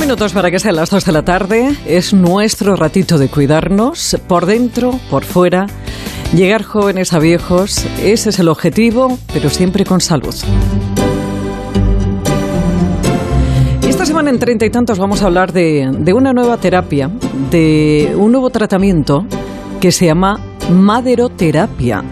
[0.00, 1.76] minutos para que sean las 2 de la tarde.
[1.86, 5.66] Es nuestro ratito de cuidarnos, por dentro, por fuera.
[6.34, 10.34] Llegar jóvenes a viejos, ese es el objetivo, pero siempre con salud.
[13.88, 17.10] Esta semana en treinta y tantos vamos a hablar de, de una nueva terapia,
[17.50, 19.26] de un nuevo tratamiento
[19.80, 22.04] que se llama maderoterapia.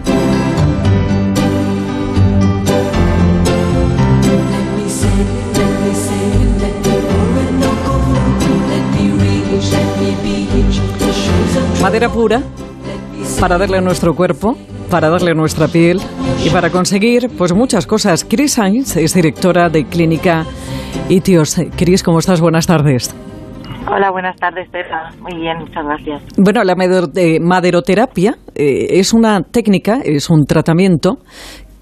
[11.82, 12.42] Madera pura
[13.40, 14.56] para darle a nuestro cuerpo,
[14.90, 16.00] para darle a nuestra piel
[16.44, 18.24] y para conseguir pues muchas cosas.
[18.24, 20.44] Chris Sainz es directora de Clínica
[21.08, 21.56] Itios.
[21.76, 22.40] Chris, ¿cómo estás?
[22.40, 23.14] Buenas tardes.
[23.88, 25.10] Hola, buenas tardes, Teresa.
[25.20, 26.22] Muy bien, muchas gracias.
[26.36, 31.18] Bueno, la maderoterapia eh, es una técnica, es un tratamiento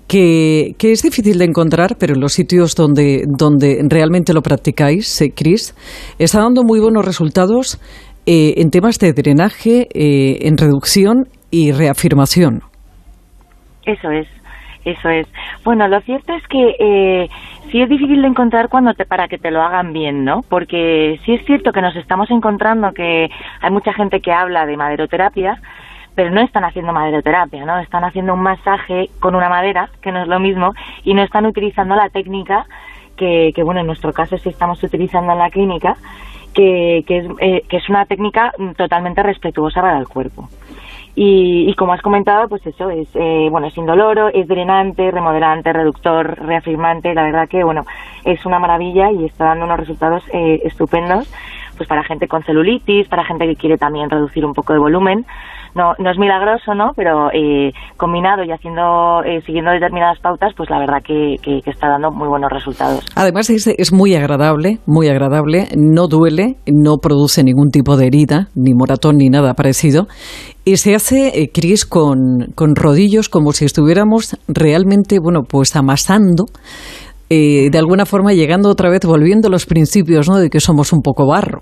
[0.06, 5.32] que, es difícil de encontrar, pero en los sitios donde, donde realmente lo practicáis, eh,
[5.34, 5.74] Chris,
[6.18, 7.80] está dando muy buenos resultados
[8.26, 12.60] eh, en temas de drenaje, eh, en reducción y reafirmación.
[13.84, 14.26] Eso es,
[14.84, 15.26] eso es.
[15.64, 17.28] Bueno, lo cierto es que eh,
[17.70, 20.40] sí es difícil de encontrar cuando te, para que te lo hagan bien, ¿no?
[20.48, 23.28] Porque sí es cierto que nos estamos encontrando que
[23.60, 25.56] hay mucha gente que habla de maderoterapia,
[26.14, 27.78] pero no están haciendo maderoterapia, ¿no?
[27.78, 30.70] Están haciendo un masaje con una madera, que no es lo mismo,
[31.02, 32.64] y no están utilizando la técnica
[33.16, 35.94] que, que bueno, en nuestro caso sí estamos utilizando en la clínica,
[36.54, 40.48] que, es, eh, que es una técnica totalmente respetuosa para el cuerpo.
[41.16, 46.36] Y, como has comentado, pues eso es, eh, bueno, es indoloro, es drenante, remodelante, reductor,
[46.44, 47.14] reafirmante.
[47.14, 47.84] La verdad que, bueno,
[48.24, 51.32] es una maravilla y está dando unos resultados eh, estupendos,
[51.76, 55.24] pues para gente con celulitis, para gente que quiere también reducir un poco de volumen
[55.74, 56.92] no, no es milagroso, ¿no?
[56.96, 61.88] Pero eh, combinado y haciendo, eh, siguiendo determinadas pautas, pues la verdad que, que, está
[61.88, 63.04] dando muy buenos resultados.
[63.16, 68.48] Además es, es, muy agradable, muy agradable, no duele, no produce ningún tipo de herida,
[68.54, 70.06] ni moratón, ni nada parecido.
[70.64, 76.46] Y se hace, eh, Cris, con, con rodillos como si estuviéramos realmente, bueno, pues amasando
[77.30, 80.36] eh, de alguna forma llegando otra vez, volviendo a los principios, ¿no?
[80.36, 81.60] De que somos un poco barro.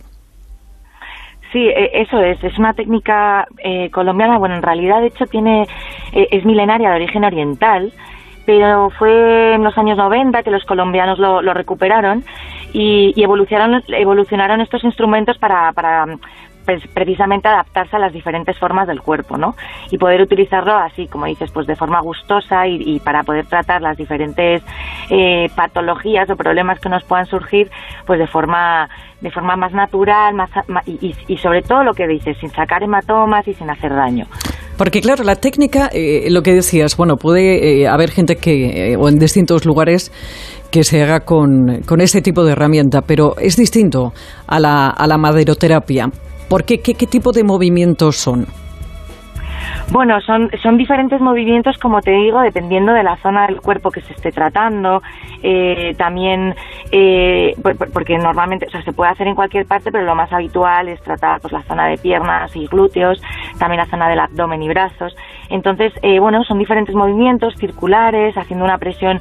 [1.52, 2.42] Sí, e, eso es.
[2.42, 4.38] Es una técnica eh, colombiana.
[4.38, 5.68] Bueno, en realidad, de hecho, tiene
[6.12, 7.92] eh, es milenaria de origen oriental,
[8.46, 12.24] pero fue en los años 90 que los colombianos lo, lo recuperaron
[12.72, 16.06] y, y, evolucionaron, evolucionaron estos instrumentos para, para
[16.64, 19.54] pues, precisamente adaptarse a las diferentes formas del cuerpo, ¿no?
[19.90, 23.96] Y poder utilizarlo así, como dices, pues de forma gustosa y, para poder tratar las
[23.96, 24.62] diferentes
[25.10, 27.70] eh, patologías o problemas que nos puedan surgir,
[28.06, 28.88] pues de forma
[29.20, 30.50] de forma más natural más,
[30.86, 34.26] y, sobre todo lo que dices, sin sacar hematomas y sin hacer daño.
[34.76, 39.08] Porque claro, la técnica, eh, lo que decías, bueno, puede eh, haber gente que, o
[39.08, 40.10] en distintos lugares,
[40.72, 44.12] que se haga con, con este tipo de herramienta, pero es distinto
[44.46, 46.08] a la, a la maderoterapia.
[46.52, 46.80] ¿Por qué?
[46.80, 48.46] ¿Qué, tipo de movimientos son?
[49.92, 54.00] Bueno, son, son diferentes movimientos, como te digo, dependiendo de la zona del cuerpo que
[54.00, 55.02] se esté tratando.
[55.42, 56.54] Eh, también,
[56.90, 57.54] eh,
[57.92, 60.98] porque normalmente, o sea, se puede hacer en cualquier parte, pero lo más habitual es
[61.02, 63.20] tratar pues, la zona de piernas y glúteos,
[63.58, 65.14] también la zona del abdomen y brazos.
[65.50, 69.20] Entonces, eh, bueno, son diferentes movimientos circulares, haciendo una presión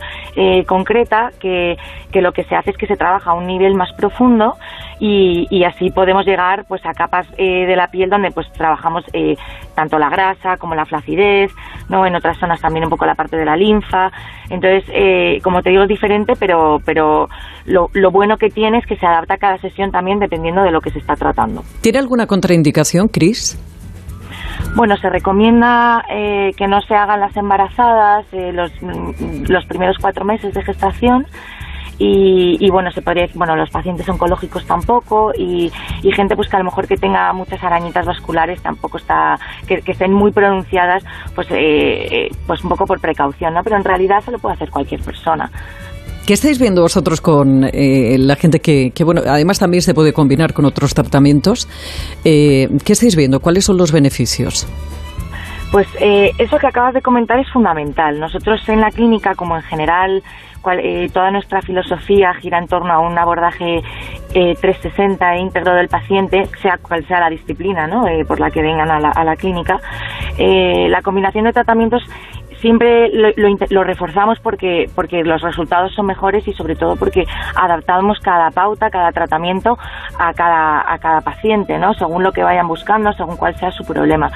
[0.66, 1.78] concreta, que,
[2.14, 4.56] que lo que se hace es que se trabaja a un nivel más profundo
[5.02, 9.36] y, así podemos llegar pues a capas eh, de la piel donde pues trabajamos eh,
[9.74, 11.52] tanto la grasa como la flacidez,
[11.90, 12.06] ¿no?
[12.06, 14.12] En otras zonas también un poco la parte de la linfa.
[14.50, 17.28] Entonces, eh, como te digo, es diferente, pero, pero
[17.66, 20.72] lo, lo, bueno que tiene es que se adapta a cada sesión también dependiendo de
[20.72, 21.64] lo que se está tratando.
[21.82, 23.60] ¿Tiene alguna contraindicación, Cris?
[24.76, 28.72] Bueno, se recomienda que no se hagan las embarazadas los,
[29.50, 31.26] los primeros cuatro meses de gestación
[32.04, 35.72] y, bueno, se podría bueno, los pacientes oncológicos tampoco y,
[36.16, 39.38] gente pues que a lo mejor que tenga muchas arañitas vasculares tampoco está,
[39.68, 41.04] que, estén muy pronunciadas,
[41.36, 43.62] pues, eh, eh, pues un poco por precaución, ¿no?
[43.64, 45.50] Pero en realidad se lo puede hacer cualquier persona.
[46.26, 50.12] ¿Qué estáis viendo vosotros con eh, la gente que, que, bueno, además también se puede
[50.12, 51.68] combinar con otros tratamientos?
[52.24, 53.40] ¿Qué estáis viendo?
[53.40, 54.68] ¿Cuáles son los beneficios?
[55.72, 58.20] Pues eso que acabas de comentar es fundamental.
[58.20, 60.22] Nosotros en la clínica, como en general
[60.70, 63.82] eh, toda nuestra filosofía gira en torno a un abordaje
[64.34, 68.08] 360 e íntegro del paciente, sea cual sea la disciplina ¿no?
[68.08, 69.80] Eh, por la que vengan a la, clínica.
[70.38, 72.04] la combinación de tratamientos
[72.62, 77.26] siempre lo, reforzamos porque, porque los resultados son mejores y sobre todo porque
[77.56, 79.78] adaptamos cada pauta, cada tratamiento
[80.18, 81.94] a cada, a cada paciente, ¿no?
[81.96, 84.32] Según lo que vayan buscando, según cuál sea su problema.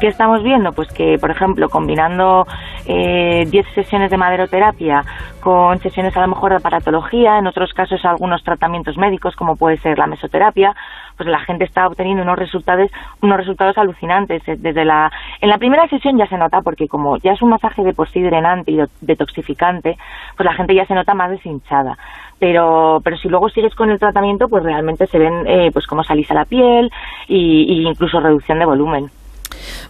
[0.00, 0.72] ¿Qué estamos viendo?
[0.72, 2.46] Pues que, por ejemplo, combinando
[2.86, 5.04] eh, 10 sesiones de maderoterapia
[5.40, 9.76] con sesiones a lo mejor de aparatología, en otros casos algunos tratamientos médicos como puede
[9.78, 10.74] ser la mesoterapia,
[11.16, 12.90] pues la gente está obteniendo unos resultados,
[13.22, 14.46] unos resultados alucinantes.
[14.46, 15.10] Eh, desde la,
[15.40, 18.08] en la primera sesión ya se nota, porque como ya es un masaje de por
[18.10, 19.96] sí drenante y detoxificante,
[20.36, 21.96] pues la gente ya se nota más deshinchada.
[22.38, 26.30] Pero, pero si luego sigues con el tratamiento, pues realmente se ven eh, pues salís
[26.30, 26.90] a la piel
[27.28, 29.10] y incluso reducción de volumen.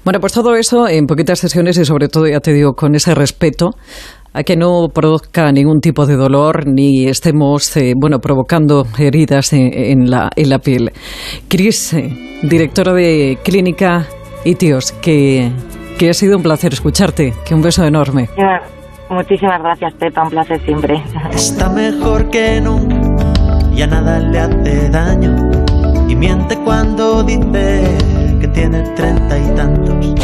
[0.05, 3.15] Bueno, pues todo eso en poquitas sesiones y sobre todo, ya te digo, con ese
[3.15, 3.71] respeto
[4.33, 10.11] a que no produzca ningún tipo de dolor ni estemos eh, bueno provocando heridas en,
[10.11, 10.93] la, en la piel.
[11.49, 14.07] Cris, eh, directora de Clínica
[14.45, 15.51] Itios, que,
[15.99, 18.29] que ha sido un placer escucharte, que un beso enorme.
[19.11, 21.03] Muchísimas gracias, Pepa, un placer siempre.
[21.33, 22.79] Está mejor que no,
[23.75, 25.37] ya nada le hace daño
[26.09, 27.83] y miente cuando dice
[28.41, 30.15] que tiene treinta y tantos